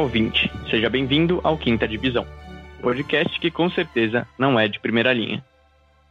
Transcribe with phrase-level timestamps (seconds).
[0.00, 0.50] Ouvinte.
[0.70, 2.26] Seja bem-vindo ao Quinta Divisão,
[2.80, 5.44] podcast que com certeza não é de primeira linha.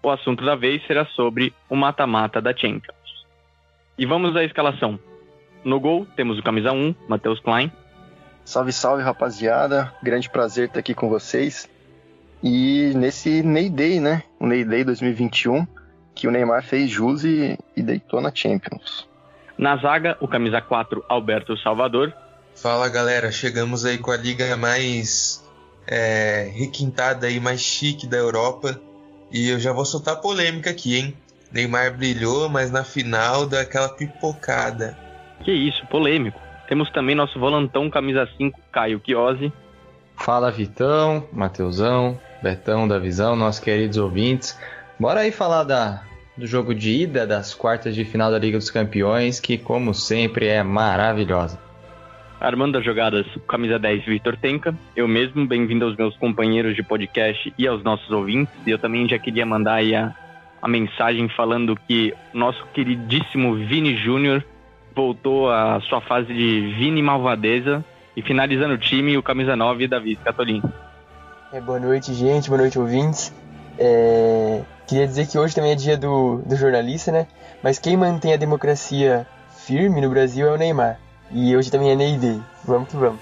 [0.04, 3.26] O assunto da vez será sobre o mata-mata da Champions.
[3.98, 5.00] E vamos à escalação.
[5.64, 7.72] No gol temos o camisa 1, Matheus Klein.
[8.46, 9.92] Salve, salve, rapaziada.
[10.04, 11.68] Grande prazer estar aqui com vocês.
[12.44, 14.22] E nesse Ney Day, né?
[14.40, 15.66] O Ney Day 2021,
[16.14, 19.10] que o Neymar fez jus e, e deitou na Champions.
[19.58, 22.14] Na zaga, o camisa 4, Alberto Salvador.
[22.62, 25.42] Fala galera, chegamos aí com a liga mais
[25.88, 28.78] é, requintada e mais chique da Europa.
[29.32, 31.14] E eu já vou soltar polêmica aqui, hein?
[31.54, 34.98] Neymar brilhou, mas na final deu aquela pipocada.
[35.46, 36.38] Que isso, polêmico.
[36.68, 39.54] Temos também nosso volantão camisa 5, Caio Chiosi.
[40.18, 44.60] Fala Vitão, Mateusão, Betão da Visão, nossos queridos ouvintes.
[45.00, 46.04] Bora aí falar da,
[46.36, 50.48] do jogo de ida das quartas de final da Liga dos Campeões, que como sempre
[50.48, 51.69] é maravilhosa.
[52.40, 54.74] Armando as jogadas, camisa 10, Vitor Tenca.
[54.96, 58.54] Eu mesmo, bem-vindo aos meus companheiros de podcast e aos nossos ouvintes.
[58.66, 60.16] E eu também já queria mandar aí a,
[60.62, 64.42] a mensagem falando que nosso queridíssimo Vini Júnior
[64.96, 67.84] voltou à sua fase de Vini Malvadeza
[68.16, 70.64] e finalizando o time, o camisa 9, Davi Scatolin.
[71.52, 72.48] É, boa noite, gente.
[72.48, 73.34] Boa noite, ouvintes.
[73.78, 77.28] É, queria dizer que hoje também é dia do, do jornalista, né?
[77.62, 79.28] Mas quem mantém a democracia
[79.66, 81.09] firme no Brasil é o Neymar.
[81.32, 82.42] E hoje também é Ney.
[82.66, 83.22] Vamos que vamos.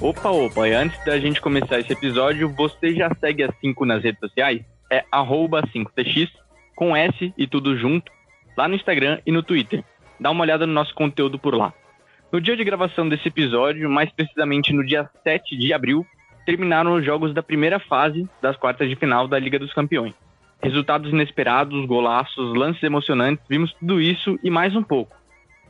[0.00, 4.02] Opa, opa, e antes da gente começar esse episódio, você já segue a 5 nas
[4.02, 4.62] redes sociais?
[4.90, 6.28] É arroba 5tx,
[6.74, 8.10] com S e tudo junto,
[8.56, 9.84] lá no Instagram e no Twitter
[10.22, 11.74] dá uma olhada no nosso conteúdo por lá.
[12.30, 16.06] No dia de gravação desse episódio, mais precisamente no dia 7 de abril,
[16.46, 20.14] terminaram os jogos da primeira fase das quartas de final da Liga dos Campeões.
[20.62, 25.14] Resultados inesperados, golaços, lances emocionantes, vimos tudo isso e mais um pouco.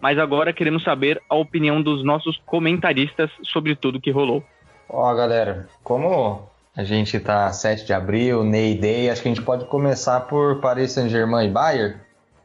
[0.00, 4.44] Mas agora queremos saber a opinião dos nossos comentaristas sobre tudo que rolou.
[4.88, 9.44] Ó, galera, como a gente tá 7 de abril, Ney Day, acho que a gente
[9.44, 11.96] pode começar por Paris Saint-Germain e Bayern.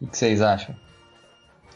[0.01, 0.75] O que vocês acham?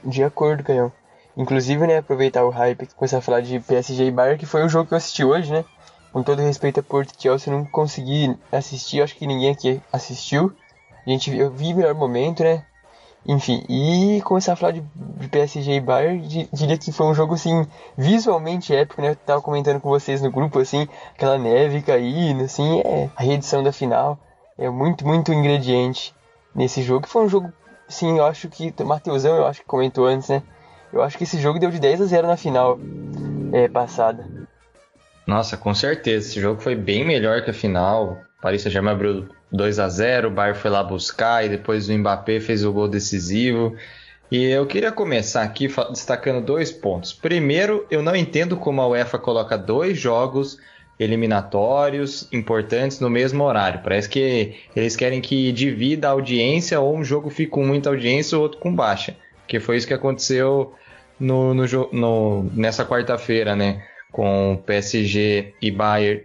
[0.04, 0.92] De acordo, Canhão.
[1.36, 4.64] Inclusive, né, aproveitar o hype e começar a falar de PSG e Bayern, que foi
[4.64, 5.64] o jogo que eu assisti hoje, né?
[6.12, 9.82] Com todo respeito a Porto e Chelsea, eu não consegui assistir, acho que ninguém aqui
[9.94, 10.54] assistiu.
[11.06, 12.66] A gente eu vi o melhor momento, né?
[13.26, 17.36] Enfim, e começar a falar de, de PSG e Bayern, diria que foi um jogo,
[17.36, 19.12] assim, visualmente épico, né?
[19.12, 23.62] Eu tava comentando com vocês no grupo, assim, aquela neve caindo, assim, é, a reedição
[23.62, 24.18] da final.
[24.58, 26.16] É muito, muito ingrediente
[26.54, 27.08] nesse jogo.
[27.08, 27.54] Foi um jogo
[27.92, 28.74] Sim, eu acho que.
[28.84, 30.42] Mateusão, eu acho que comentou antes, né?
[30.94, 32.80] Eu acho que esse jogo deu de 10 a 0 na final
[33.52, 34.26] é, passada.
[35.28, 36.30] Nossa, com certeza.
[36.30, 38.18] Esse jogo foi bem melhor que a final.
[38.42, 42.40] Paris Saint-Germain abriu 2 a 0 o Bayern foi lá buscar e depois o Mbappé
[42.40, 43.76] fez o gol decisivo.
[44.32, 47.12] E eu queria começar aqui destacando dois pontos.
[47.12, 50.58] Primeiro, eu não entendo como a UEFA coloca dois jogos
[51.04, 53.82] eliminatórios importantes no mesmo horário.
[53.84, 58.38] Parece que eles querem que divida a audiência ou um jogo fique com muita audiência
[58.38, 59.16] ou outro com baixa.
[59.48, 60.74] Que foi isso que aconteceu
[61.20, 63.84] no, no, no nessa quarta-feira, né?
[64.12, 66.24] Com PSG e Bayern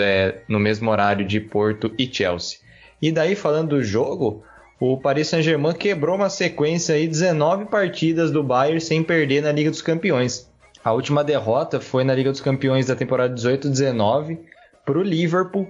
[0.00, 2.60] é, no mesmo horário de Porto e Chelsea.
[3.02, 4.42] E daí, falando do jogo,
[4.78, 9.70] o Paris Saint-Germain quebrou uma sequência aí 19 partidas do Bayern sem perder na Liga
[9.70, 10.50] dos Campeões.
[10.86, 14.38] A última derrota foi na Liga dos Campeões da temporada 18-19
[14.84, 15.66] para o Liverpool.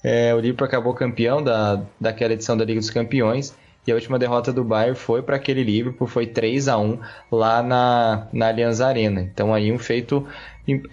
[0.00, 3.52] É, o Liverpool acabou campeão da, daquela edição da Liga dos Campeões.
[3.84, 7.00] E a última derrota do Bayern foi para aquele Liverpool, foi 3 a 1
[7.32, 9.22] lá na, na Allianz Arena.
[9.22, 10.24] Então aí um feito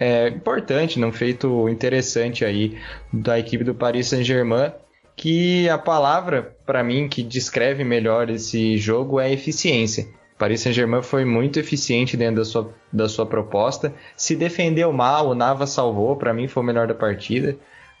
[0.00, 2.76] é, importante, um feito interessante aí
[3.12, 4.72] da equipe do Paris Saint-Germain,
[5.14, 10.17] que a palavra para mim que descreve melhor esse jogo é eficiência.
[10.38, 13.92] Paris Saint-Germain foi muito eficiente dentro da sua, da sua proposta.
[14.16, 17.56] Se defendeu mal, o Navas salvou, para mim foi o melhor da partida.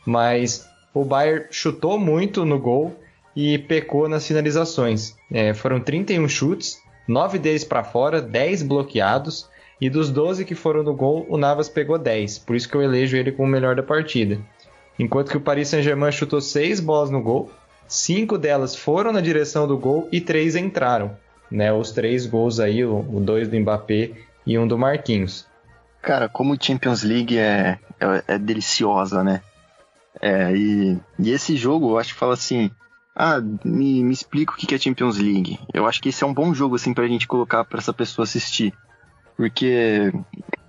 [0.06, 2.96] Mas o Bayern chutou muito no gol
[3.34, 5.16] e pecou nas finalizações.
[5.32, 9.48] É, foram 31 chutes, 9 deles para fora, 10 bloqueados.
[9.80, 12.38] E dos 12 que foram no gol, o Navas pegou 10.
[12.40, 14.40] Por isso que eu elejo ele como o melhor da partida.
[14.98, 17.50] Enquanto que o Paris Saint-Germain chutou 6 bolas no gol,
[17.86, 21.16] 5 delas foram na direção do gol e 3 entraram
[21.50, 21.72] né?
[21.72, 24.12] Os três gols aí, o, o dois do Mbappé
[24.46, 25.46] e um do Marquinhos.
[26.00, 29.42] Cara, como o Champions League é, é, é deliciosa, né?
[30.20, 32.70] É, e, e esse jogo, eu acho que fala assim,
[33.14, 35.58] ah, me, me explica o que é Champions League.
[35.72, 38.24] Eu acho que esse é um bom jogo, assim, pra gente colocar pra essa pessoa
[38.24, 38.72] assistir.
[39.36, 40.12] Porque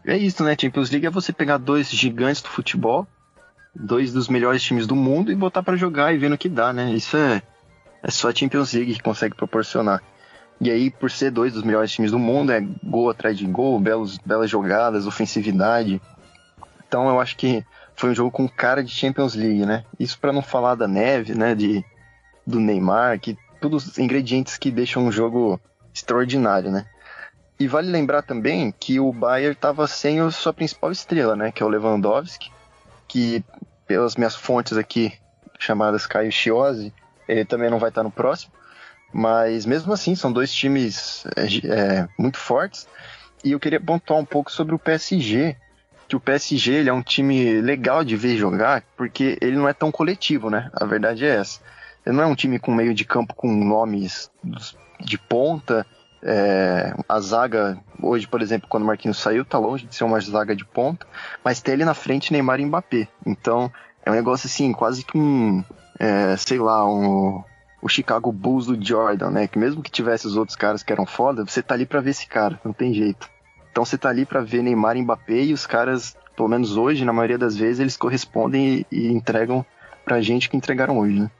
[0.05, 0.55] é isso, né?
[0.59, 3.07] Champions League é você pegar dois gigantes do futebol,
[3.75, 6.73] dois dos melhores times do mundo e botar para jogar e ver no que dá,
[6.73, 6.91] né?
[6.91, 7.41] Isso é,
[8.01, 10.01] é só a Champions League que consegue proporcionar.
[10.61, 13.79] E aí, por ser dois dos melhores times do mundo, é gol atrás de gol,
[13.79, 16.01] belos, belas jogadas, ofensividade.
[16.85, 17.63] Então eu acho que
[17.95, 19.85] foi um jogo com cara de Champions League, né?
[20.00, 21.56] Isso para não falar da neve, né?
[21.56, 21.83] De,
[22.45, 25.59] do Neymar, que todos ingredientes que deixam um jogo
[25.94, 26.85] extraordinário, né?
[27.59, 31.51] E vale lembrar também que o Bayern estava sem a sua principal estrela, né?
[31.51, 32.51] Que é o Lewandowski,
[33.07, 33.44] que
[33.85, 35.13] pelas minhas fontes aqui,
[35.57, 36.94] chamadas Caio Chiosi,
[37.27, 38.53] ele também não vai estar no próximo.
[39.11, 42.88] Mas mesmo assim, são dois times é, é, muito fortes.
[43.44, 45.56] E eu queria pontuar um pouco sobre o PSG,
[46.07, 49.73] que o PSG ele é um time legal de ver jogar, porque ele não é
[49.73, 50.69] tão coletivo, né?
[50.73, 51.59] A verdade é essa.
[52.06, 54.29] Ele não é um time com meio de campo com nomes
[55.00, 55.85] de ponta.
[56.21, 60.19] É, a zaga, hoje, por exemplo, quando o Marquinhos saiu, tá longe de ser uma
[60.19, 61.07] zaga de ponta,
[61.44, 63.07] mas tem ele na frente Neymar e Mbappé.
[63.25, 63.71] Então,
[64.06, 65.63] é um negócio assim, quase que um,
[65.97, 67.44] é, sei lá, um,
[67.81, 69.47] o Chicago Bulls do Jordan, né?
[69.47, 72.11] Que mesmo que tivesse os outros caras que eram foda, você tá ali para ver
[72.11, 73.29] esse cara, não tem jeito.
[73.71, 77.05] Então você tá ali para ver Neymar e Mbappé e os caras, pelo menos hoje,
[77.05, 79.65] na maioria das vezes, eles correspondem e, e entregam
[80.03, 81.31] pra gente que entregaram hoje, né?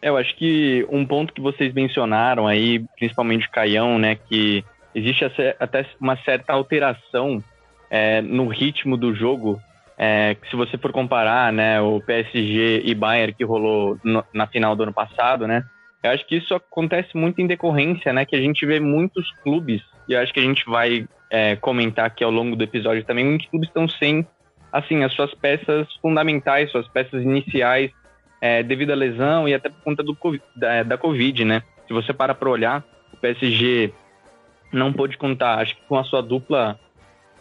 [0.00, 4.62] É, eu acho que um ponto que vocês mencionaram aí, principalmente o Caião, né, que
[4.94, 5.24] existe
[5.58, 7.42] até uma certa alteração
[7.90, 9.58] é, no ritmo do jogo.
[9.96, 14.76] É, se você for comparar, né, o PSG e Bayern que rolou no, na final
[14.76, 15.64] do ano passado, né,
[16.04, 19.82] eu acho que isso acontece muito em decorrência, né, que a gente vê muitos clubes
[20.06, 23.48] e acho que a gente vai é, comentar aqui ao longo do episódio também, muitos
[23.48, 24.26] clubes estão sem,
[24.70, 27.90] assim, as suas peças fundamentais, suas peças iniciais
[28.38, 30.14] é, devido à lesão e até por conta do,
[30.54, 31.62] da, da Covid, né?
[31.86, 33.90] Se você para para olhar, o PSG
[34.70, 36.78] não pôde contar, acho que com a sua dupla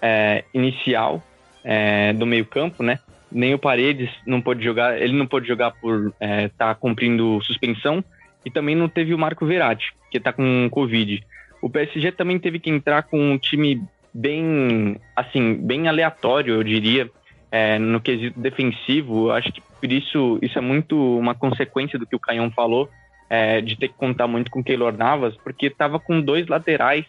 [0.01, 1.21] é, inicial
[1.65, 2.99] é, do meio campo, né?
[3.29, 7.41] Nem o Paredes não pôde jogar, ele não pôde jogar por estar é, tá cumprindo
[7.41, 8.01] suspensão
[8.45, 11.23] e também não teve o Marco Verratti, que está com Covid.
[11.61, 13.81] O PSG também teve que entrar com um time
[14.13, 17.09] bem, assim, bem aleatório, eu diria,
[17.51, 19.31] é, no quesito defensivo.
[19.31, 22.89] Acho que por isso, isso é muito uma consequência do que o Canhão falou,
[23.29, 27.05] é, de ter que contar muito com o Keylor Navas, porque estava com dois laterais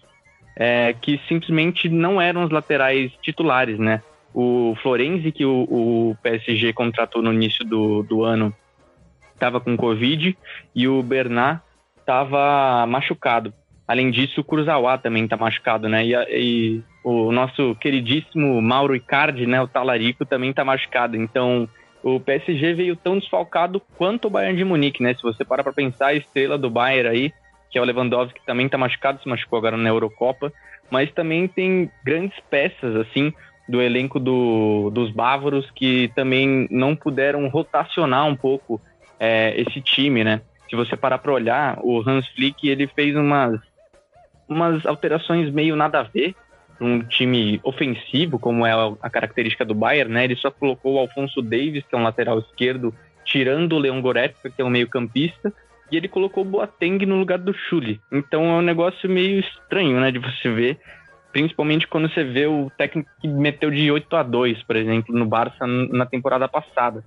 [0.56, 4.02] é, que simplesmente não eram os laterais titulares, né?
[4.32, 8.54] O Florenzi, que o, o PSG contratou no início do, do ano,
[9.34, 10.36] estava com Covid,
[10.74, 11.60] e o Bernat
[11.98, 13.52] estava machucado.
[13.86, 16.04] Além disso, o Kurzawa também está machucado, né?
[16.06, 19.60] E, e, o nosso queridíssimo Mauro Icardi, né?
[19.60, 21.16] O Talarico também está machucado.
[21.16, 21.68] Então,
[22.02, 25.14] o PSG veio tão desfalcado quanto o Bayern de Munique, né?
[25.14, 27.32] Se você parar para pensar, a estrela do Bayern aí,
[27.70, 30.50] que é o Lewandowski, também tá machucado, se machucou agora na Eurocopa,
[30.90, 33.32] mas também tem grandes peças, assim,
[33.68, 38.80] do elenco do, dos bávaros que também não puderam rotacionar um pouco
[39.24, 40.42] é, esse time, né?
[40.68, 43.58] Se você parar para olhar, o Hans Flick, ele fez umas,
[44.48, 46.34] umas alterações meio nada a ver,
[46.80, 50.24] um time ofensivo, como é a característica do Bayern, né?
[50.24, 54.50] Ele só colocou o Alfonso Davis, que é um lateral esquerdo, tirando o Leon Goretzka,
[54.50, 55.52] que é um meio-campista,
[55.90, 58.00] e ele colocou o Boateng no lugar do Chuli.
[58.12, 60.78] Então é um negócio meio estranho, né, de você ver,
[61.32, 65.26] principalmente quando você vê o técnico que meteu de 8 a 2, por exemplo, no
[65.26, 67.04] Barça na temporada passada.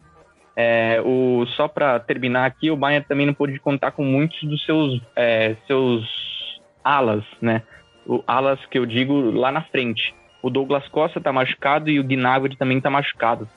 [0.60, 4.66] É, o, só para terminar aqui, o Bayern também não pôde contar com muitos dos
[4.66, 6.04] seus, é, seus
[6.84, 7.62] alas, né?
[8.08, 10.16] o alas que eu digo lá na frente.
[10.42, 13.48] O Douglas Costa tá machucado e o Gnabry também tá machucado.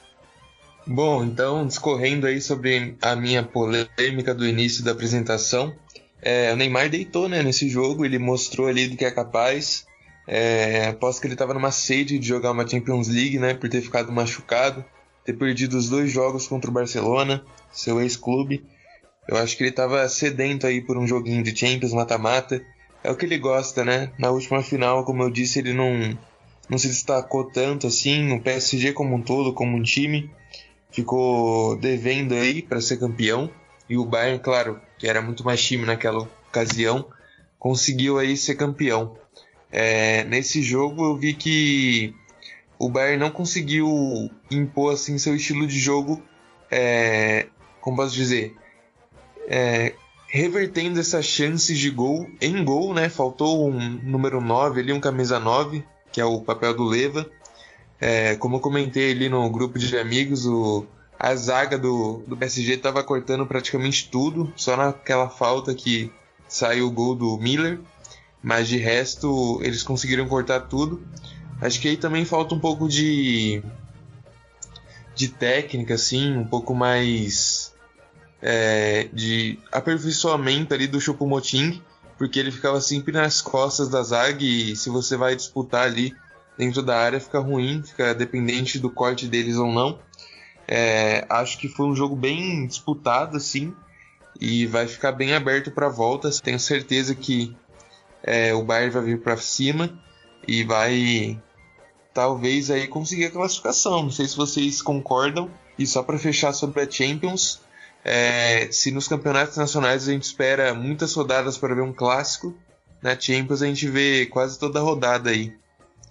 [0.87, 5.75] Bom, então, discorrendo aí sobre a minha polêmica do início da apresentação,
[6.21, 9.87] é, o Neymar deitou né, nesse jogo, ele mostrou ali do que é capaz.
[10.27, 13.81] É, após que ele estava numa sede de jogar uma Champions League, né, por ter
[13.81, 14.85] ficado machucado,
[15.31, 18.65] ter perdido os dois jogos contra o Barcelona, seu ex-clube.
[19.29, 22.61] Eu acho que ele estava sedento aí por um joguinho de Champions mata-mata
[23.03, 24.13] é o que ele gosta, né?
[24.19, 26.17] Na última final, como eu disse, ele não,
[26.69, 28.33] não se destacou tanto assim.
[28.33, 30.31] O PSG como um todo, como um time,
[30.91, 33.51] ficou devendo aí para ser campeão.
[33.89, 37.07] E o Bayern, claro, que era muito mais time naquela ocasião,
[37.59, 39.17] conseguiu aí ser campeão.
[39.73, 42.15] É, nesse jogo eu vi que
[42.81, 46.23] o Bayern não conseguiu impor assim seu estilo de jogo,
[46.71, 48.57] é, como posso dizer,
[49.47, 49.93] é,
[50.27, 53.11] revertendo essas chances de gol em gol, né?
[53.11, 57.31] Faltou um número 9 ali, um camisa 9, que é o papel do Leva.
[58.01, 60.87] É, como eu comentei ali no grupo de amigos, o,
[61.19, 66.11] a zaga do, do PSG estava cortando praticamente tudo, só naquela falta que
[66.49, 67.79] saiu o gol do Miller,
[68.43, 71.07] mas de resto eles conseguiram cortar tudo.
[71.61, 73.63] Acho que aí também falta um pouco de
[75.15, 77.75] de técnica, assim, um pouco mais
[78.41, 81.83] é, de aperfeiçoamento ali do Choupo-Moting,
[82.17, 86.15] porque ele ficava sempre nas costas da zaga e se você vai disputar ali
[86.57, 89.99] dentro da área fica ruim, fica dependente do corte deles ou não.
[90.67, 93.75] É, acho que foi um jogo bem disputado, assim,
[94.41, 96.31] e vai ficar bem aberto para a volta.
[96.43, 97.57] Tenho certeza que
[98.23, 99.91] é, o Bayern vai vir para cima
[100.47, 101.41] e vai
[102.13, 104.05] talvez aí conseguir a classificação.
[104.05, 105.51] Não sei se vocês concordam.
[105.79, 107.61] E só para fechar sobre a Champions,
[108.05, 112.55] é, se nos campeonatos nacionais a gente espera muitas rodadas para ver um clássico,
[113.03, 115.55] na Champions a gente vê quase toda a rodada aí.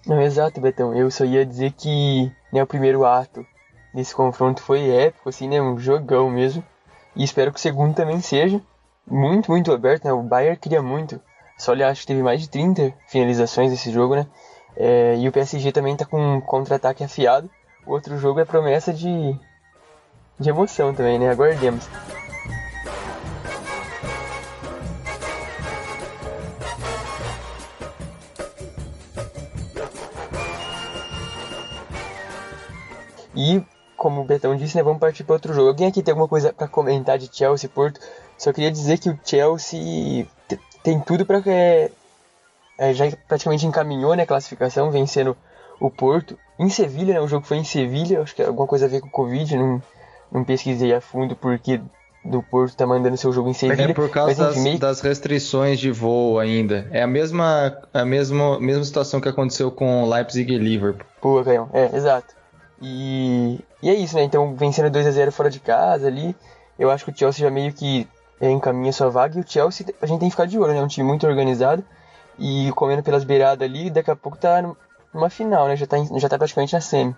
[0.06, 0.96] Não, exato, Betão.
[0.96, 3.46] Eu só ia dizer que né, o primeiro ato
[3.94, 5.60] desse confronto foi épico, assim, né?
[5.60, 6.64] Um jogão mesmo.
[7.14, 8.60] E espero que o segundo também seja
[9.06, 10.12] muito, muito aberto, né?
[10.12, 11.20] O Bayern queria muito.
[11.58, 14.26] Só ele acho que teve mais de 30 finalizações nesse jogo, né?
[14.76, 17.50] É, e o PSG também tá com um contra-ataque afiado.
[17.86, 19.36] O outro jogo é promessa de,
[20.38, 21.30] de emoção também, né?
[21.30, 21.88] Aguardemos.
[33.34, 33.64] E,
[33.96, 35.68] como o Betão disse, né, vamos partir para outro jogo.
[35.68, 38.00] Alguém aqui tem alguma coisa para comentar de Chelsea Porto?
[38.36, 40.26] Só queria dizer que o Chelsea
[40.82, 41.90] tem tudo para é,
[42.80, 45.36] é, já praticamente encaminhou né, a classificação, vencendo
[45.78, 46.38] o Porto.
[46.58, 49.02] Em Sevilha, né, o jogo foi em Sevilha, acho que é alguma coisa a ver
[49.02, 49.82] com o Covid, não,
[50.32, 51.78] não pesquisei a fundo porque
[52.24, 53.90] do Porto tá mandando seu jogo em Sevilha.
[53.90, 56.88] É por causa mas, enfim, das, das, restrições de voo ainda.
[56.90, 61.06] É a mesma, a mesma, mesma situação que aconteceu com Leipzig e Liverpool.
[61.20, 62.34] Pô, Caião, é, exato.
[62.80, 64.22] E, e é isso, né?
[64.22, 66.34] Então, vencendo 2 a 0 fora de casa ali,
[66.78, 68.08] eu acho que o Chelsea já meio que
[68.40, 69.38] é, encaminha sua vaga.
[69.38, 70.78] E o Chelsea, a gente tem que ficar de olho, né?
[70.78, 71.84] É um time muito organizado
[72.40, 74.62] e comendo pelas beiradas ali, daqui a pouco tá
[75.12, 75.76] numa final, né?
[75.76, 77.14] Já tá, já tá praticamente na semi.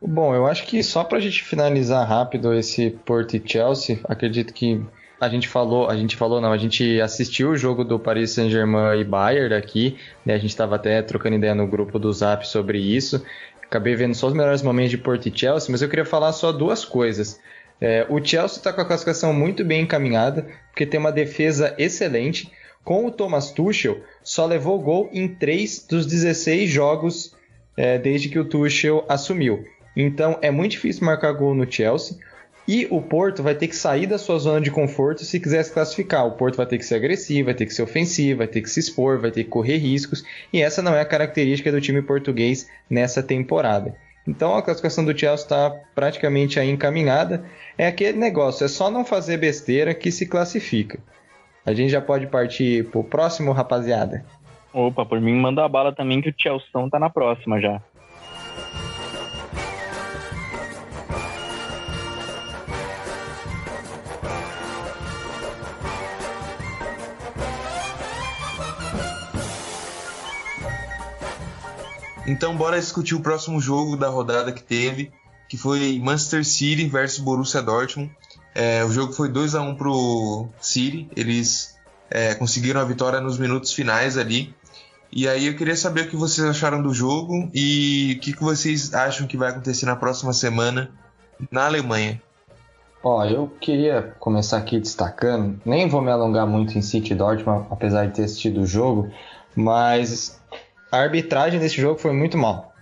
[0.00, 4.84] Bom, eu acho que só pra gente finalizar rápido esse Porto e Chelsea, acredito que
[5.20, 9.00] a gente falou, a gente falou não, a gente assistiu o jogo do Paris Saint-Germain
[9.00, 10.34] e Bayern aqui, né?
[10.34, 13.24] A gente estava até trocando ideia no grupo do Zap sobre isso.
[13.62, 16.52] Acabei vendo só os melhores momentos de Porto e Chelsea, mas eu queria falar só
[16.52, 17.40] duas coisas.
[17.80, 22.52] É, o Chelsea está com a classificação muito bem encaminhada, porque tem uma defesa excelente.
[22.86, 27.34] Com o Thomas Tuchel, só levou gol em 3 dos 16 jogos
[27.76, 29.64] é, desde que o Tuchel assumiu.
[29.96, 32.16] Então é muito difícil marcar gol no Chelsea.
[32.68, 35.72] E o Porto vai ter que sair da sua zona de conforto se quiser se
[35.72, 36.28] classificar.
[36.28, 38.70] O Porto vai ter que ser agressivo, vai ter que ser ofensivo, vai ter que
[38.70, 40.24] se expor, vai ter que correr riscos.
[40.52, 43.96] E essa não é a característica do time português nessa temporada.
[44.28, 47.44] Então a classificação do Chelsea está praticamente aí encaminhada.
[47.76, 51.00] É aquele negócio, é só não fazer besteira que se classifica.
[51.66, 54.24] A gente já pode partir pro próximo, rapaziada.
[54.72, 57.82] Opa, por mim manda a bala também que o Chelsea tá na próxima já.
[72.28, 75.10] Então bora discutir o próximo jogo da rodada que teve,
[75.48, 78.10] que foi Manchester City versus Borussia Dortmund.
[78.58, 81.76] É, o jogo foi 2 a 1 pro City, eles
[82.10, 84.54] é, conseguiram a vitória nos minutos finais ali.
[85.12, 88.42] E aí eu queria saber o que vocês acharam do jogo e o que, que
[88.42, 90.90] vocês acham que vai acontecer na próxima semana
[91.50, 92.18] na Alemanha.
[93.04, 98.06] Ó, eu queria começar aqui destacando, nem vou me alongar muito em City Dortmund, apesar
[98.06, 99.10] de ter assistido o jogo,
[99.54, 100.40] mas
[100.90, 102.72] a arbitragem desse jogo foi muito mal.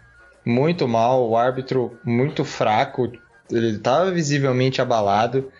[0.47, 3.11] Muito mal, o árbitro muito fraco,
[3.51, 5.51] ele estava visivelmente abalado.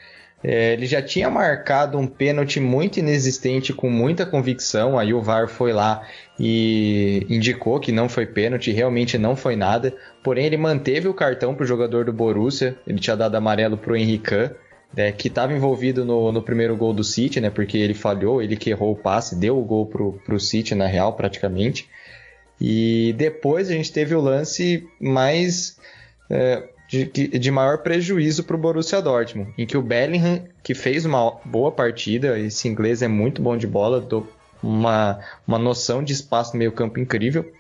[0.43, 4.99] É, ele já tinha marcado um pênalti muito inexistente com muita convicção.
[4.99, 6.07] Aí o VAR foi lá
[6.39, 9.95] e indicou que não foi pênalti, realmente não foi nada.
[10.23, 12.77] Porém, ele manteve o cartão para o jogador do Borussia.
[12.87, 14.51] Ele tinha dado amarelo para o Henrique,
[14.95, 18.55] né, que estava envolvido no, no, primeiro gol do City, né, porque ele falhou, ele
[18.55, 21.89] que errou o passe, deu o gol para o City na real praticamente.
[22.61, 25.79] E depois a gente teve o lance mais
[26.31, 26.69] é,
[27.03, 31.39] de, de, maior prejuízo para o Borussia Dortmund, em que o Bellingham, que fez uma
[31.45, 34.29] boa partida, esse inglês é muito bom de bola, do,
[34.63, 37.51] uma, uma noção de espaço no meio campo incrível,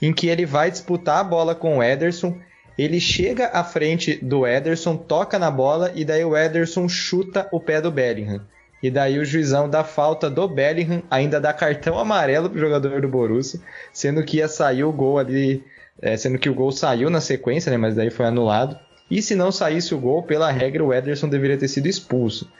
[0.00, 2.36] em que ele vai disputar a bola com o Ederson,
[2.76, 7.60] ele chega à frente do Ederson, toca na bola e daí o Ederson chuta o
[7.60, 8.40] pé do Bellingham.
[8.82, 13.08] E daí o juizão dá falta do Bellingham, ainda dá cartão amarelo pro jogador do
[13.08, 13.60] Borussia,
[13.92, 15.62] sendo que ia sair o gol ali,
[16.02, 18.76] é, sendo que o gol saiu na sequência, né, mas daí foi anulado.
[19.08, 22.50] E se não saísse o gol, pela regra o Ederson deveria ter sido expulso.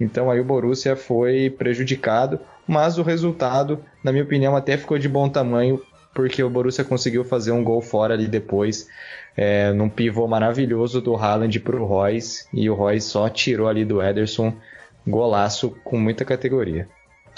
[0.00, 5.08] Então aí o Borussia foi prejudicado, mas o resultado, na minha opinião, até ficou de
[5.08, 5.82] bom tamanho
[6.14, 8.88] porque o Borussia conseguiu fazer um gol fora ali depois,
[9.36, 14.02] é, num pivô maravilhoso do Haaland pro Royce, e o Royce só tirou ali do
[14.02, 14.54] Ederson,
[15.06, 16.88] golaço com muita categoria.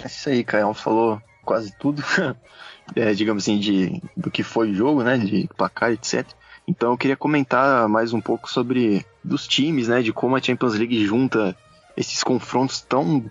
[0.03, 2.03] É isso aí, Caio falou quase tudo,
[2.95, 6.27] é, digamos assim, de, do que foi o jogo, né, de placar, etc.
[6.67, 10.75] Então eu queria comentar mais um pouco sobre dos times, né, de como a Champions
[10.75, 11.57] League junta
[11.97, 13.25] esses confrontos tão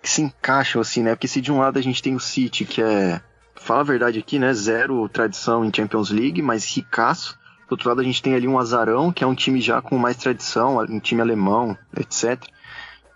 [0.00, 1.14] que se encaixam assim, né?
[1.14, 3.20] Porque se de um lado a gente tem o City, que é,
[3.56, 7.38] fala a verdade aqui, né, zero tradição em Champions League, mas ricaço.
[7.68, 9.98] Do outro lado a gente tem ali um Azarão, que é um time já com
[9.98, 12.42] mais tradição, um time alemão, etc.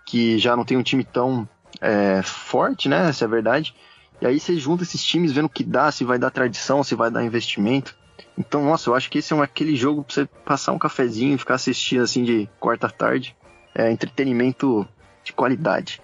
[0.05, 1.47] Que já não tem um time tão
[1.81, 3.09] é, forte, né?
[3.09, 3.73] Essa é a verdade.
[4.23, 6.95] E aí você junta esses times vendo o que dá, se vai dar tradição, se
[6.95, 7.93] vai dar investimento.
[8.37, 11.35] Então, nossa, eu acho que esse é um, aquele jogo pra você passar um cafezinho
[11.35, 13.35] e ficar assistindo assim de quarta tarde.
[13.75, 14.87] É entretenimento
[15.25, 15.99] de qualidade.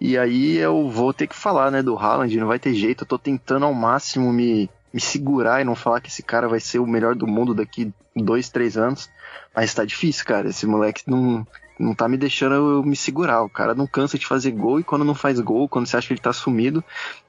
[0.00, 3.02] E aí eu vou ter que falar, né, do Haaland, não vai ter jeito.
[3.02, 6.60] Eu tô tentando ao máximo me, me segurar e não falar que esse cara vai
[6.60, 9.10] ser o melhor do mundo daqui dois, três anos.
[9.52, 10.48] Mas tá difícil, cara.
[10.48, 11.44] Esse moleque não,
[11.78, 13.42] não tá me deixando eu me segurar.
[13.42, 16.06] O cara não cansa de fazer gol e quando não faz gol, quando você acha
[16.06, 16.82] que ele tá sumido,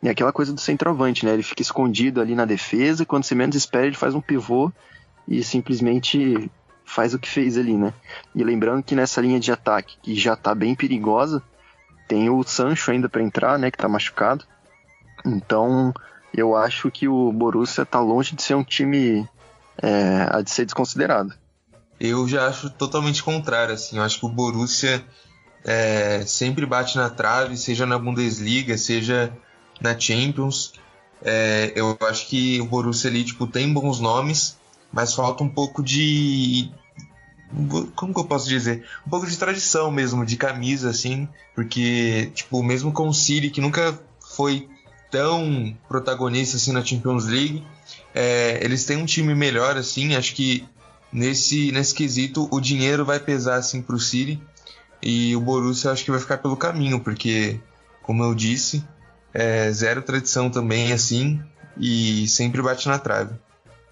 [0.03, 1.33] é aquela coisa do centroavante, né?
[1.33, 4.71] Ele fica escondido ali na defesa, quando você menos espera, ele faz um pivô
[5.27, 6.49] e simplesmente
[6.85, 7.93] faz o que fez ali, né?
[8.35, 11.41] E lembrando que nessa linha de ataque, que já tá bem perigosa,
[12.07, 14.45] tem o Sancho ainda para entrar, né, que tá machucado.
[15.25, 15.91] Então,
[16.31, 19.27] eu acho que o Borussia tá longe de ser um time
[19.81, 21.33] é, a de ser desconsiderado.
[22.09, 23.97] Eu já acho totalmente contrário, assim.
[23.97, 25.03] Eu acho que o Borussia
[25.63, 29.35] é, sempre bate na trave, seja na Bundesliga, seja
[29.81, 30.73] na Champions.
[31.23, 34.57] É, eu acho que o Borussia ali, tipo, tem bons nomes,
[34.91, 36.69] mas falta um pouco de.
[37.95, 38.85] Como que eu posso dizer?
[39.05, 43.61] Um pouco de tradição mesmo, de camisa, assim, porque, tipo, mesmo com o City, que
[43.61, 43.97] nunca
[44.35, 44.67] foi
[45.09, 47.65] tão protagonista assim na Champions League,
[48.13, 50.67] é, eles têm um time melhor, assim, acho que
[51.15, 54.39] nesse, nesse quesito o dinheiro vai pesar assim pro City
[55.01, 57.59] e o Borussia acho que vai ficar pelo caminho, porque,
[58.03, 58.83] como eu disse,
[59.33, 61.41] é zero tradição também assim
[61.77, 63.33] e sempre bate na trave.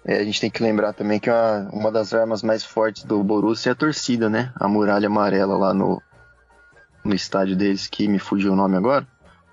[0.04, 3.22] É, a gente tem que lembrar também que uma, uma das armas mais fortes do
[3.24, 4.52] Borussia é a torcida, né?
[4.56, 6.02] A muralha amarela lá no,
[7.02, 9.06] no estádio deles, que me fugiu o nome agora.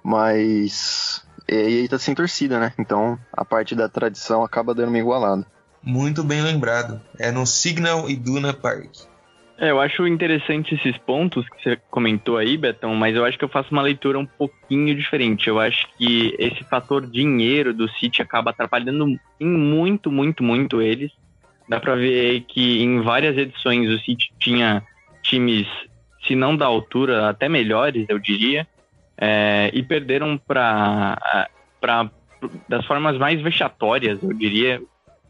[0.03, 1.23] Mas.
[1.47, 2.73] E aí tá sem torcida, né?
[2.77, 5.45] Então a parte da tradição acaba dando uma igualada.
[5.84, 7.02] Muito bem lembrado.
[7.17, 9.12] É no Signal Iduna Park.
[9.58, 13.46] É, eu acho interessante esses pontos que você comentou aí, Betão, mas eu acho que
[13.46, 15.48] eu faço uma leitura um pouquinho diferente.
[15.48, 21.12] Eu acho que esse fator dinheiro do City acaba atrapalhando em muito, muito, muito eles.
[21.70, 24.82] Dá pra ver que em várias edições o City tinha
[25.22, 25.67] times,
[26.26, 28.67] se não da altura, até melhores, eu diria,
[29.15, 31.20] é, e perderam para
[32.67, 34.82] das formas mais vexatórias, eu diria,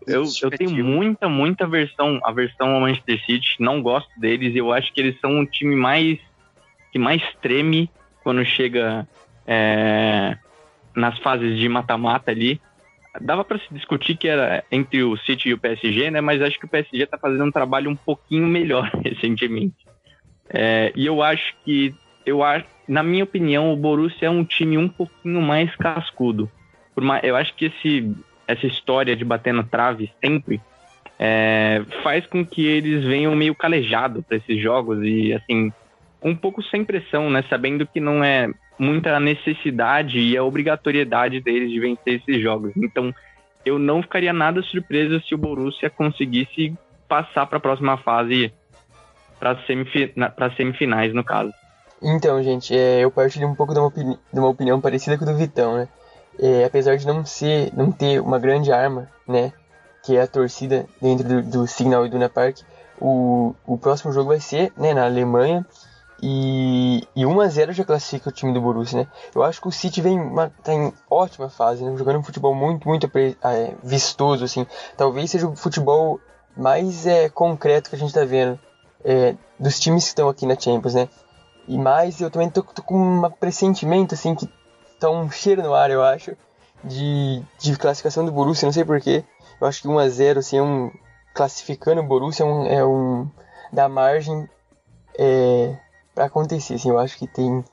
[0.08, 4.72] eu, eu tenho muita, muita versão, a versão ao Manchester City, não gosto deles, eu
[4.72, 6.20] acho que eles são um time mais
[6.92, 7.90] que mais treme
[8.24, 9.08] quando chega
[9.48, 10.38] é,
[10.96, 12.60] nas fases de mata-mata ali.
[13.20, 16.22] Dava para se discutir que era entre o City e o PSG, né?
[16.22, 19.76] Mas acho que o PSG tá fazendo um trabalho um pouquinho melhor recentemente.
[20.50, 21.94] É, e eu acho que,
[22.26, 26.50] eu acho, na minha opinião, o Borussia é um time um pouquinho mais cascudo.
[26.96, 28.16] Uma, eu acho que esse
[28.52, 30.62] essa história de bater na trave sempre,
[31.20, 35.72] é, faz com que eles venham meio calejado para esses jogos e, assim,
[36.22, 37.44] um pouco sem pressão, né?
[37.50, 42.72] Sabendo que não é muita necessidade e a obrigatoriedade deles de vencer esses jogos.
[42.76, 43.14] Então,
[43.64, 46.74] eu não ficaria nada surpreso se o Borussia conseguisse
[47.08, 48.52] passar para a próxima fase,
[49.40, 50.14] para semifi
[50.58, 51.54] semifinais, no caso.
[52.02, 55.32] Então, gente, é, eu partilho um pouco de uma, de uma opinião parecida com a
[55.32, 55.88] do Vitão, né?
[56.42, 59.54] É, apesar de não ser, não ter uma grande arma, né,
[60.04, 62.58] que é a torcida dentro do, do Signal Iduna Park,
[63.00, 65.66] o, o próximo jogo vai ser, né, na Alemanha,
[66.24, 69.08] e, e 1 a 0 já classifica o time do Borussia, né?
[69.34, 71.98] Eu acho que o City vem uma, tá em ótima fase, né?
[71.98, 74.68] Jogando um futebol muito, muito é, vistoso, assim.
[74.96, 76.20] Talvez seja o futebol
[76.56, 78.60] mais é, concreto que a gente tá vendo
[79.04, 81.10] é, dos times que estão aqui na Champions, né?
[81.68, 84.48] E mais, eu também tô, tô com um pressentimento, assim, que
[85.02, 86.32] tá um cheiro no ar, eu acho,
[86.84, 89.24] de, de classificação do Borussia, não sei porquê.
[89.60, 90.92] Eu acho que 1x0, assim, é um,
[91.34, 93.30] classificando o Borussia é um, é um
[93.74, 94.48] da margem
[95.18, 95.76] é,
[96.14, 97.64] para acontecer, assim, eu acho que tem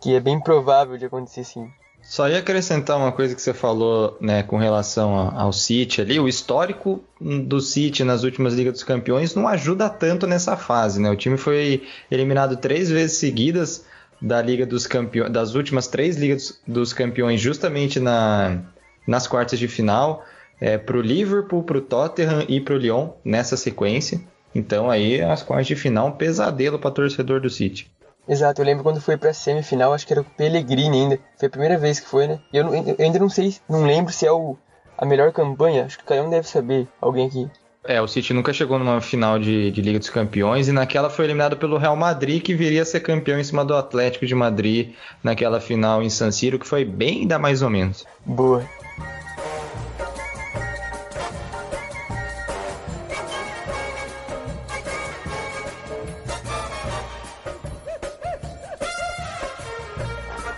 [0.00, 1.70] que é bem provável de acontecer sim.
[2.02, 6.26] Só ia acrescentar uma coisa que você falou, né, com relação ao City ali, o
[6.26, 11.10] histórico do City nas últimas Ligas dos Campeões não ajuda tanto nessa fase, né?
[11.10, 13.84] O time foi eliminado três vezes seguidas
[14.20, 18.60] da Liga dos Campeões, das últimas três Ligas dos Campeões, justamente na,
[19.06, 20.24] nas quartas de final.
[20.60, 24.20] é, para o Liverpool, para o Tottenham e para o Lyon nessa sequência.
[24.54, 27.90] Então aí as quartas de final um pesadelo para torcedor do City.
[28.28, 31.18] Exato, eu lembro quando foi pra semifinal, acho que era o Pellegrini ainda.
[31.38, 32.38] Foi a primeira vez que foi, né?
[32.52, 34.56] E eu, eu ainda não sei, não lembro se é o,
[34.96, 35.86] a melhor campanha.
[35.86, 37.50] Acho que cada um deve saber, alguém aqui.
[37.82, 41.24] É, o City nunca chegou numa final de, de, Liga dos Campeões e naquela foi
[41.24, 44.92] eliminado pelo Real Madrid, que viria a ser campeão em cima do Atlético de Madrid
[45.22, 48.06] naquela final em San Siro, que foi bem da mais ou menos.
[48.24, 48.62] Boa.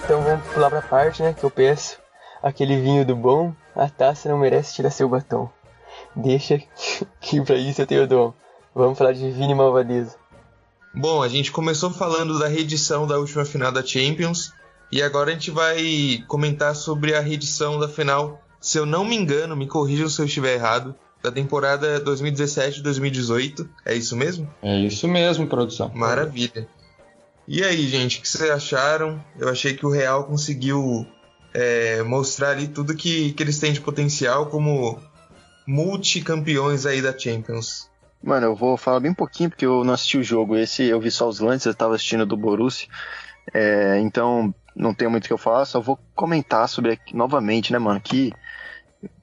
[0.05, 1.33] Então vamos pular pra parte, né?
[1.39, 1.99] Que eu peço
[2.43, 5.49] aquele vinho do bom, a taça não merece tirar seu batom.
[6.15, 6.61] Deixa
[7.21, 8.33] que pra isso eu tenho dom.
[8.75, 10.17] Vamos falar de Vini Malvadeza.
[10.95, 14.53] Bom, a gente começou falando da reedição da última final da Champions
[14.91, 19.17] e agora a gente vai comentar sobre a reedição da final, se eu não me
[19.17, 23.67] engano, me corrijam se eu estiver errado, da temporada 2017-2018.
[23.87, 24.53] É isso mesmo?
[24.63, 25.91] É isso mesmo, produção.
[25.95, 26.69] Maravilha.
[27.49, 29.23] E aí, gente, o que vocês acharam?
[29.39, 31.07] Eu achei que o Real conseguiu
[31.55, 35.01] é, mostrar ali tudo que, que eles têm de potencial como
[35.67, 37.91] multicampeões aí da Champions.
[38.23, 40.57] Mano, eu vou falar bem pouquinho porque eu não assisti o jogo.
[40.57, 42.89] Esse eu vi só os lances, eu tava assistindo do Borussia.
[43.53, 47.79] É, então não tenho muito o que eu falar, só vou comentar sobre novamente, né,
[47.79, 48.33] mano, que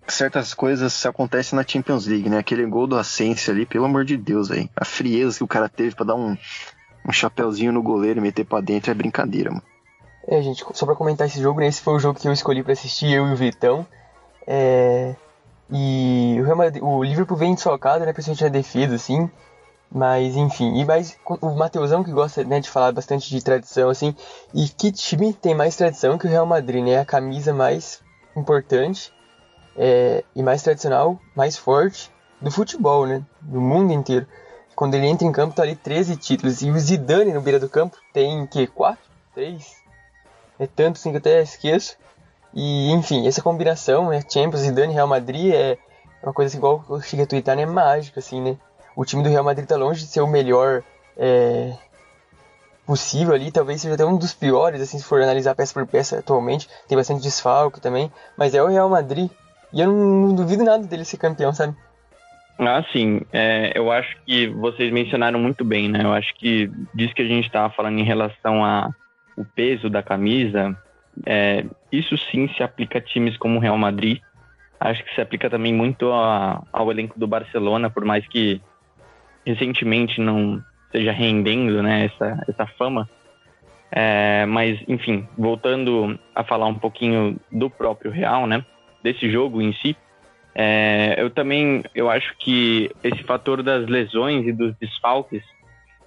[0.08, 2.40] certas coisas acontecem na Champions League, né?
[2.40, 4.70] Aquele gol do Asensio ali, pelo amor de Deus, aí.
[4.76, 6.36] A frieza que o cara teve para dar um,
[7.08, 9.64] um chapéuzinho no goleiro e meter para dentro é brincadeira, mano.
[10.28, 11.68] É, gente, só pra comentar esse jogo, né?
[11.68, 13.86] Esse foi o jogo que eu escolhi para assistir, eu e o Vitão.
[14.46, 15.16] É...
[15.72, 18.14] E o, Real Madrid, o Liverpool vem desfalcado, né?
[18.14, 19.30] Principalmente na defesa, assim.
[19.92, 20.80] Mas, enfim.
[20.80, 24.16] E mais o Mateusão, que gosta né, de falar bastante de tradição, assim.
[24.54, 27.00] E que time tem mais tradição que o Real Madrid, né?
[27.00, 28.02] A camisa mais
[28.36, 29.12] importante
[29.76, 33.24] é, e mais tradicional, mais forte do futebol, né?
[33.42, 34.28] Do mundo inteiro.
[34.76, 36.62] Quando ele entra em campo, tá ali 13 títulos.
[36.62, 38.98] E o Zidane no beira do campo tem, que 4?
[39.36, 39.80] 3?
[40.58, 41.98] É tanto assim que eu até esqueço.
[42.54, 45.78] E, enfim, essa combinação, né, Champions e Dani Real Madrid é
[46.24, 48.58] uma coisa assim, igual eu cheguei a twittar, né, mágica, assim, né?
[48.96, 50.84] O time do Real Madrid tá longe de ser o melhor
[51.16, 51.74] é,
[52.86, 56.20] possível ali, talvez seja até um dos piores, assim, se for analisar peça por peça
[56.20, 56.68] atualmente.
[56.88, 59.30] Tem bastante desfalque também, mas é o Real Madrid.
[59.72, 61.76] E eu não, não duvido nada dele ser campeão, sabe?
[62.58, 63.22] Ah, sim.
[63.32, 66.04] É, eu acho que vocês mencionaram muito bem, né?
[66.04, 68.90] Eu acho que disso que a gente estava falando em relação a
[69.38, 70.76] o peso da camisa,
[71.26, 74.20] é, isso sim se aplica a times como o Real Madrid.
[74.80, 78.62] Acho que se aplica também muito a, ao elenco do Barcelona, por mais que
[79.46, 83.10] recentemente não esteja rendendo né, essa, essa fama.
[83.92, 88.64] É, mas, enfim, voltando a falar um pouquinho do próprio Real, né,
[89.04, 89.98] desse jogo em si,
[90.54, 95.44] é, eu também eu acho que esse fator das lesões e dos desfalques,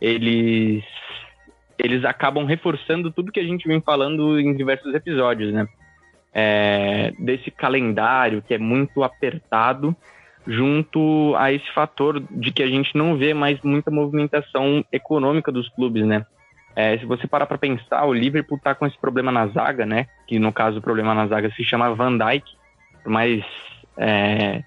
[0.00, 0.84] eles
[1.82, 5.66] eles acabam reforçando tudo que a gente vem falando em diversos episódios, né?
[6.32, 9.94] É, desse calendário que é muito apertado,
[10.46, 15.68] junto a esse fator de que a gente não vê mais muita movimentação econômica dos
[15.70, 16.24] clubes, né?
[16.74, 20.06] É, se você parar para pensar, o Liverpool tá com esse problema na zaga, né?
[20.26, 22.44] Que no caso o problema na zaga se chama Van Dijk,
[23.02, 23.44] por mais
[23.96, 24.62] é,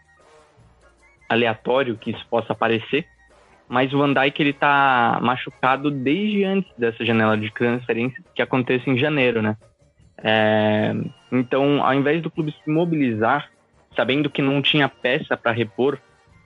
[1.29, 3.07] aleatório que isso possa parecer
[3.67, 8.89] mas o Van Dijk ele tá machucado desde antes dessa janela de transferência que acontece
[8.89, 9.57] em janeiro, né?
[10.17, 10.93] É,
[11.31, 13.49] então, ao invés do clube se mobilizar,
[13.95, 15.97] sabendo que não tinha peça para repor,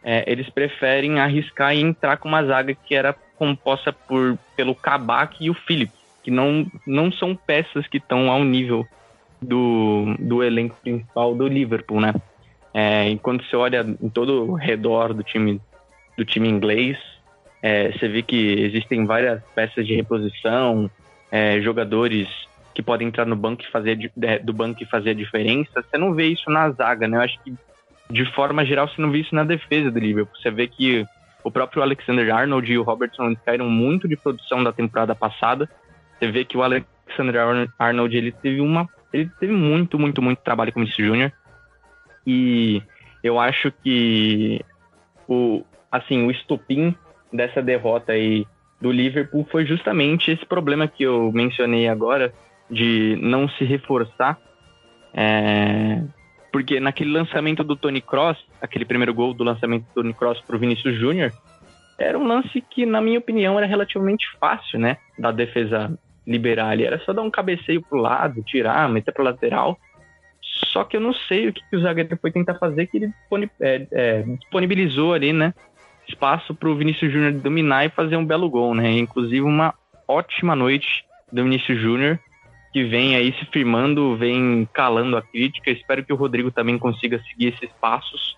[0.04, 5.44] é, eles preferem arriscar e entrar com uma zaga que era composta por pelo Kabak
[5.44, 8.88] e o Phillips, que não, não são peças que estão ao nível
[9.42, 12.14] do, do elenco principal do Liverpool, né?
[12.74, 15.60] É, enquanto você olha em todo o redor do time
[16.20, 16.98] do time inglês.
[17.62, 20.90] É, você vê que existem várias peças de reposição,
[21.32, 22.28] é, jogadores
[22.74, 24.12] que podem entrar no banco e fazer
[24.44, 25.82] do banco e fazer a diferença.
[25.82, 27.18] Você não vê isso na zaga, né?
[27.18, 27.54] Eu acho que
[28.10, 30.36] de forma geral você não vê isso na defesa do Liverpool.
[30.42, 31.06] Você vê que
[31.44, 35.70] o próprio Alexander Arnold e o Robertson caíram muito de produção da temporada passada.
[36.18, 40.72] Você vê que o Alexander Arnold ele teve uma ele teve muito, muito, muito trabalho
[40.72, 41.32] como esse Júnior.
[42.26, 42.82] E
[43.24, 44.64] eu acho que
[45.28, 46.96] o, assim, o estopim
[47.32, 48.46] dessa derrota aí
[48.82, 52.34] do Liverpool foi justamente esse problema que eu mencionei agora
[52.70, 54.38] de não se reforçar.
[55.14, 56.02] É,
[56.52, 60.56] porque naquele lançamento do Tony Cross, aquele primeiro gol do lançamento do Tony Cross para
[60.56, 61.32] o Vinícius Júnior,
[61.98, 64.98] era um lance que, na minha opinião, era relativamente fácil, né?
[65.18, 66.86] Da defesa liberar ali.
[66.86, 69.78] Era só dar um cabeceio pro lado, tirar, meter para lateral.
[70.42, 73.12] Só que eu não sei o que, que o zagueiro foi tentar fazer, que ele
[73.60, 75.54] é, é, disponibilizou ali, né?
[76.10, 78.92] Espaço para o Vinícius Júnior dominar e fazer um belo gol, né?
[78.92, 79.74] Inclusive uma
[80.08, 82.20] ótima noite do Vinícius Júnior,
[82.74, 85.72] que vem aí se firmando, vem calando a crítica.
[85.72, 88.36] Espero que o Rodrigo também consiga seguir esses passos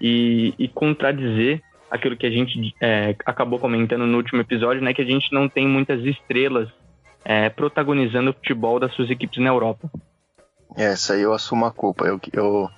[0.00, 4.92] e, e contradizer aquilo que a gente é, acabou comentando no último episódio, né?
[4.92, 6.68] Que a gente não tem muitas estrelas
[7.24, 9.90] é, protagonizando o futebol das suas equipes na Europa.
[10.76, 12.06] Essa aí eu assumo a culpa.
[12.06, 12.68] Eu, eu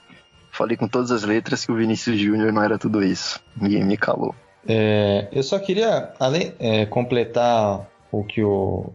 [0.55, 3.41] falei com todas as letras que o Vinícius Júnior não era tudo isso.
[3.61, 4.35] Ninguém me calou.
[4.67, 8.91] É, eu só queria além, é, completar o que o,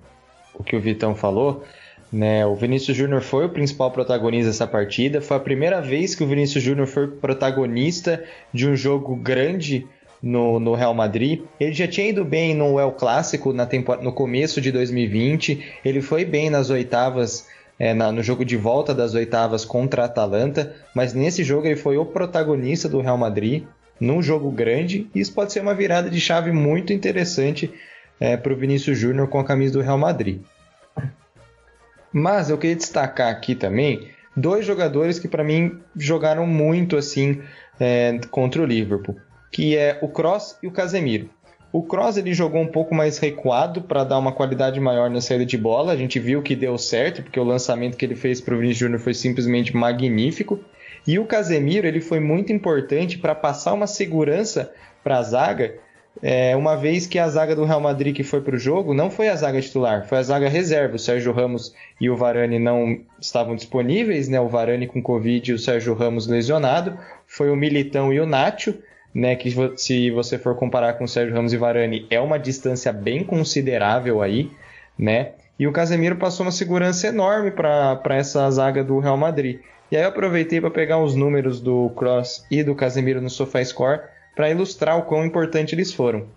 [0.54, 1.64] o que o Vitão falou.
[2.12, 5.22] Né, o Vinícius Júnior foi o principal protagonista dessa partida.
[5.22, 9.86] Foi a primeira vez que o Vinícius Júnior foi protagonista de um jogo grande
[10.24, 11.42] no, no, Real Madrid.
[11.60, 15.64] Ele já tinha ido bem no El Clássico no começo de 2020.
[15.86, 17.48] Ele foi bem nas oitavas,
[17.80, 20.76] é, na, no jogo de volta das oitavas contra a Atalanta.
[20.94, 23.64] Mas nesse jogo ele foi o protagonista do Real Madrid
[24.00, 25.10] num jogo grande.
[25.16, 27.74] E isso pode ser uma virada de chave muito interessante
[28.20, 30.42] é, para o Vinícius Júnior com a camisa do Real Madrid.
[32.12, 37.42] Mas eu queria destacar aqui também dois jogadores que para mim jogaram muito assim
[37.80, 39.16] é, contra o Liverpool,
[39.52, 41.30] que é o Cross e o Casemiro.
[41.72, 45.46] O Cross ele jogou um pouco mais recuado para dar uma qualidade maior na saída
[45.46, 45.92] de bola.
[45.92, 48.80] A gente viu que deu certo, porque o lançamento que ele fez para o Vinícius
[48.80, 50.60] Júnior foi simplesmente magnífico.
[51.06, 55.76] E o Casemiro ele foi muito importante para passar uma segurança para a zaga
[56.22, 59.10] é, uma vez que a zaga do Real Madrid que foi para o jogo não
[59.10, 60.96] foi a zaga titular, foi a zaga reserva.
[60.96, 64.40] O Sérgio Ramos e o Varane não estavam disponíveis, né?
[64.40, 66.98] O Varane com Covid e o Sérgio Ramos lesionado.
[67.26, 68.76] Foi o Militão e o Nacho,
[69.14, 69.36] né?
[69.36, 74.22] Que se você for comparar com Sérgio Ramos e Varane, é uma distância bem considerável
[74.22, 74.52] aí,
[74.98, 75.32] né?
[75.58, 79.60] E o Casemiro passou uma segurança enorme para essa zaga do Real Madrid.
[79.92, 84.02] E aí eu aproveitei para pegar os números do Cross e do Casemiro no SofaScore
[84.36, 86.28] para ilustrar o quão importante eles foram.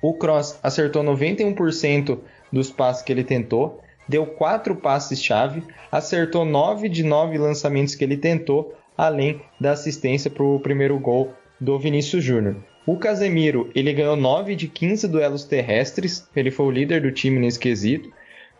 [0.00, 2.18] O Cross acertou 91%
[2.50, 8.16] dos passes que ele tentou, deu 4 passes-chave, acertou 9 de 9 lançamentos que ele
[8.16, 12.56] tentou, além da assistência para o primeiro gol do Vinícius Júnior.
[12.86, 17.38] O Casemiro ele ganhou 9 de 15 duelos terrestres, ele foi o líder do time
[17.38, 18.10] nesse quesito.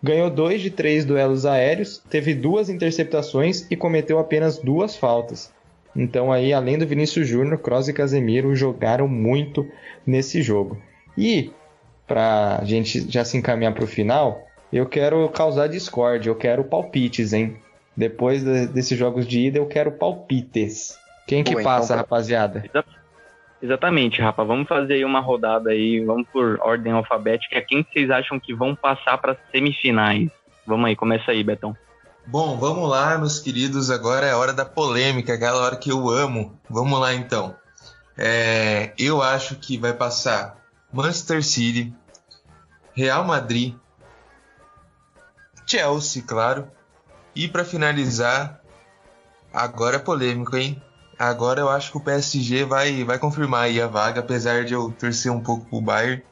[0.03, 5.53] Ganhou 2 de 3 duelos aéreos, teve duas interceptações e cometeu apenas duas faltas.
[5.95, 9.67] Então aí, além do Vinícius Júnior, Kroos e Casemiro jogaram muito
[10.07, 10.81] nesse jogo.
[11.17, 11.51] E
[12.07, 16.65] para a gente já se encaminhar para o final, eu quero causar discórdia, eu quero
[16.65, 17.57] palpites, hein?
[17.97, 20.97] Depois de, desses jogos de ida, eu quero palpites.
[21.27, 21.97] Quem que Pô, então passa, então...
[21.99, 22.65] rapaziada?
[23.63, 24.43] Exatamente, Rafa.
[24.43, 27.61] Vamos fazer aí uma rodada aí, vamos por ordem alfabética.
[27.61, 30.31] Quem vocês acham que vão passar para semifinais?
[30.67, 31.77] Vamos aí, começa aí, Betão.
[32.27, 33.91] Bom, vamos lá, meus queridos.
[33.91, 36.59] Agora é a hora da polêmica, aquela hora que eu amo.
[36.69, 37.57] Vamos lá, então.
[38.17, 40.57] É, eu acho que vai passar
[40.93, 41.95] Manchester City,
[42.95, 43.75] Real Madrid,
[45.67, 46.69] Chelsea, claro.
[47.35, 48.61] E para finalizar,
[49.53, 50.83] agora é polêmico, hein?
[51.21, 54.91] Agora eu acho que o PSG vai, vai confirmar aí a vaga, apesar de eu
[54.91, 56.23] torcer um pouco pro Bayern.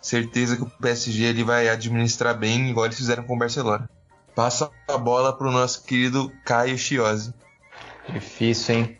[0.00, 3.90] Certeza que o PSG ele vai administrar bem, igual eles fizeram com o Barcelona.
[4.32, 7.34] Passa a bola pro nosso querido Caio Chiosi.
[8.10, 8.98] Difícil, hein?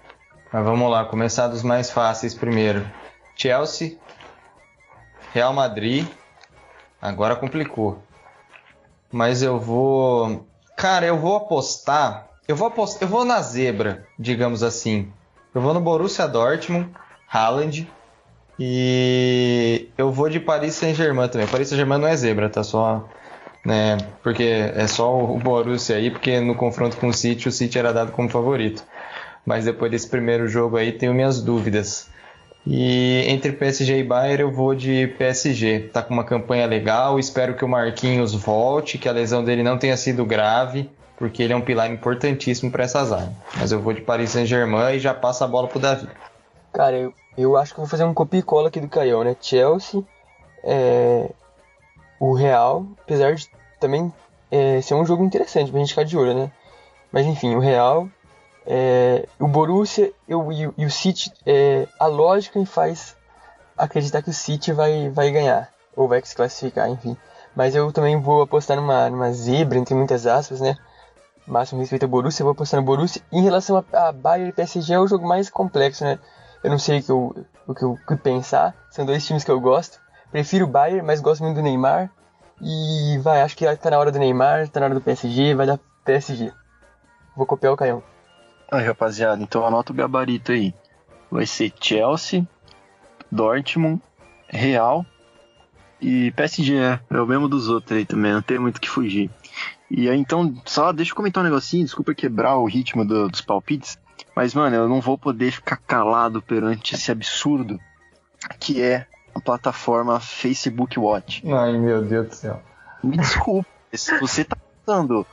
[0.53, 2.85] Mas vamos lá, começar dos mais fáceis primeiro.
[3.37, 3.97] Chelsea,
[5.33, 6.05] Real Madrid.
[7.01, 8.03] Agora complicou.
[9.13, 10.49] Mas eu vou.
[10.77, 12.32] Cara, eu vou apostar.
[12.47, 13.03] Eu vou apostar.
[13.03, 15.13] Eu vou na zebra, digamos assim.
[15.55, 16.89] Eu vou no Borussia Dortmund,
[17.31, 17.89] Haaland.
[18.59, 21.47] E eu vou de Paris Saint-Germain também.
[21.47, 22.63] Paris Saint-Germain não é zebra, tá?
[22.63, 23.09] Só
[23.65, 23.97] né?
[24.23, 27.93] Porque é só o Borussia aí, porque no confronto com o City, o City era
[27.93, 28.85] dado como favorito.
[29.47, 32.09] Mas depois desse primeiro jogo aí, tenho minhas dúvidas.
[32.67, 35.91] E entre PSG e Bayern, eu vou de PSG.
[35.93, 39.79] Tá com uma campanha legal, espero que o Marquinhos volte, que a lesão dele não
[39.79, 40.89] tenha sido grave,
[41.23, 43.33] porque ele é um pilar importantíssimo para essa zaga.
[43.57, 46.09] Mas eu vou de Paris Saint-Germain e já passo a bola pro Davi.
[46.73, 49.37] Cara, eu, eu acho que vou fazer um copia e cola aqui do Caio, né?
[49.41, 50.03] Chelsea,
[50.65, 51.31] é,
[52.19, 54.13] o Real, apesar de também
[54.51, 56.51] é, ser um jogo interessante pra gente ficar de olho, né?
[57.13, 58.09] Mas enfim, o Real,
[58.67, 60.33] é, o Borussia e,
[60.77, 63.17] e o City, é, a lógica me faz
[63.79, 67.17] acreditar que o City vai, vai ganhar, ou vai se classificar, enfim.
[67.55, 70.77] Mas eu também vou apostar numa, numa zebra, entre muitas aspas, né?
[71.47, 73.23] Máximo respeito ao Borussia, eu vou apostar no Borussia.
[73.33, 76.19] Em relação a, a Bayern e PSG, é o jogo mais complexo, né?
[76.63, 79.51] Eu não sei o que eu, o que eu que pensar, são dois times que
[79.51, 80.01] eu gosto.
[80.31, 82.11] Prefiro o Bayern, mas gosto muito do Neymar.
[82.61, 85.67] E vai, acho que tá na hora do Neymar, tá na hora do PSG, vai
[85.67, 86.53] dar PSG.
[87.37, 88.03] Vou copiar o Caião.
[88.71, 90.73] Aí, rapaziada, então anota o gabarito aí.
[91.31, 92.47] Vai ser Chelsea,
[93.31, 94.01] Dortmund,
[94.49, 95.05] Real
[96.01, 97.01] e PSG, é.
[97.11, 99.31] É o mesmo dos outros aí também, não tem muito o que fugir.
[99.95, 103.43] E aí, então, só deixa eu comentar um negocinho, desculpa quebrar o ritmo do- dos
[103.43, 103.99] palpites,
[104.35, 107.79] mas, mano, eu não vou poder ficar calado perante esse absurdo
[108.59, 111.43] que é a plataforma Facebook Watch.
[111.47, 112.63] Ai, meu Deus do céu.
[113.05, 115.27] Me desculpa, se você tá passando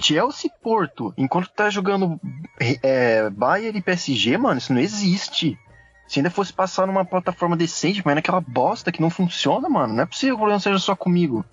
[0.00, 2.20] Chelsea Porto enquanto tá jogando
[2.82, 5.58] é, Bayern e PSG, mano, isso não existe.
[6.06, 10.02] Se ainda fosse passar numa plataforma decente, mas naquela bosta que não funciona, mano, não
[10.02, 11.44] é possível que o problema seja só comigo.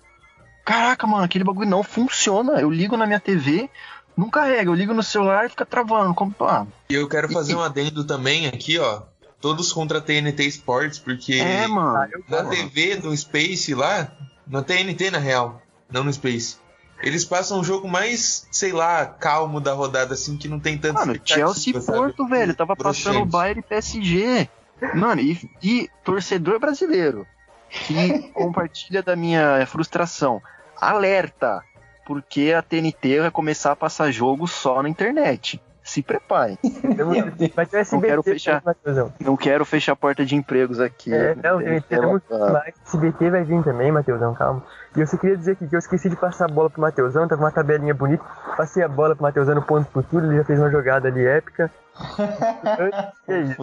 [0.68, 2.60] Caraca, mano, aquele bagulho não funciona.
[2.60, 3.70] Eu ligo na minha TV,
[4.14, 6.12] não carrega, eu ligo no celular e fica travando.
[6.12, 9.00] Como, ah, E eu quero fazer um adendo também aqui, ó.
[9.40, 12.10] Todos contra a TNT Sports, porque é, mano.
[12.28, 14.12] na TV do Space lá,
[14.46, 16.58] na TNT na real, não no Space.
[17.02, 20.98] Eles passam o jogo mais, sei lá, calmo da rodada, assim, que não tem tanto
[20.98, 24.50] Mano, Chelsea e Porto, velho, tava passando o Bayern e PSG.
[24.94, 27.26] Mano, e, e torcedor brasileiro
[27.70, 30.42] que compartilha da minha frustração.
[30.80, 31.62] Alerta,
[32.06, 35.60] porque a TNT vai começar a passar jogo só na internet.
[35.82, 36.58] Se prepare.
[36.62, 38.62] SBT, Não quero fechar.
[38.62, 39.12] Matheusão.
[39.18, 41.14] Não quero fechar a porta de empregos aqui.
[41.14, 42.74] É, não, tem, temos Ah, mais.
[42.84, 44.62] SBT vai vir também, Matheusão, calma.
[44.94, 47.26] E eu só queria dizer aqui que eu esqueci de passar a bola pro Matheusão,
[47.26, 48.22] tava uma tabelinha bonita.
[48.54, 51.70] Passei a bola pro Matheusão no ponto tudo, ele já fez uma jogada ali épica.
[53.28, 53.62] E é isso.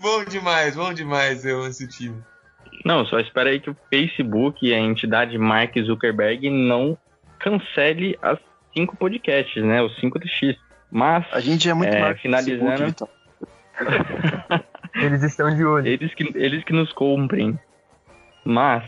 [0.00, 2.22] Bom demais, bom demais, eu esse time.
[2.84, 6.96] Não, só espera aí que o Facebook e a entidade Mark Zuckerberg não
[7.38, 8.38] cancele as
[8.74, 9.82] cinco podcasts, né?
[9.82, 10.56] Os 5DX.
[10.90, 12.66] Mas A gente é muito É, finalizando.
[12.66, 13.08] Facebook, Vitão.
[14.94, 15.86] Eles estão de olho.
[15.88, 17.58] eles que, eles que nos cumprem.
[18.44, 18.84] Mas,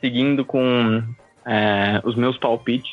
[0.00, 1.02] seguindo com
[1.44, 2.92] é, os meus palpites,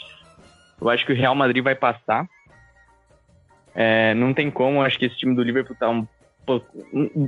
[0.82, 2.28] eu acho que o Real Madrid vai passar.
[3.76, 6.08] É, não tem como, acho que esse time do Liverpool tá um
[6.48, 6.68] pouco.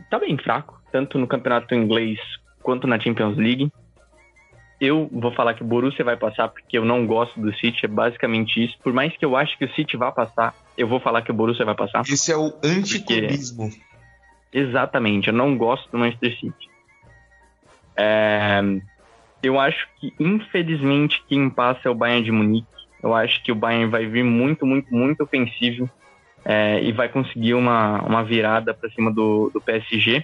[0.10, 2.18] tá bem fraco, tanto no campeonato inglês
[2.70, 3.72] quanto na Champions League.
[4.80, 7.88] Eu vou falar que o Borussia vai passar porque eu não gosto do City, é
[7.88, 8.78] basicamente isso.
[8.84, 11.34] Por mais que eu acho que o City vá passar, eu vou falar que o
[11.34, 12.04] Borussia vai passar.
[12.08, 13.72] Esse é o anticlubismo.
[14.54, 16.70] Exatamente, eu não gosto do Manchester City.
[17.98, 18.62] É,
[19.42, 22.68] eu acho que, infelizmente, quem passa é o Bayern de Munique.
[23.02, 25.90] Eu acho que o Bayern vai vir muito, muito, muito ofensivo
[26.46, 30.24] é, e vai conseguir uma, uma virada para cima do, do PSG.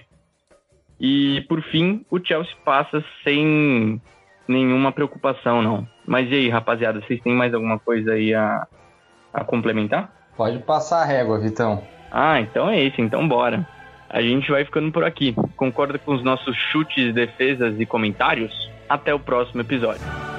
[0.98, 4.00] E, por fim, o Chelsea passa sem
[4.48, 5.86] nenhuma preocupação, não.
[6.06, 8.66] Mas e aí, rapaziada, vocês têm mais alguma coisa aí a,
[9.32, 10.10] a complementar?
[10.36, 11.82] Pode passar a régua, Vitão.
[12.10, 13.66] Ah, então é isso, então bora.
[14.08, 15.34] A gente vai ficando por aqui.
[15.56, 18.70] Concorda com os nossos chutes, defesas e comentários?
[18.88, 20.35] Até o próximo episódio.